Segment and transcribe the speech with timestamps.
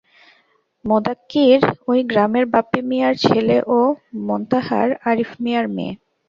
[0.85, 1.59] মোদাক্কির
[1.87, 3.79] ওই গ্রামের বাপ্পী মিয়ার ছেলে ও
[4.27, 5.93] মোন্তাহার আরিফ মিয়ার মেয়ে।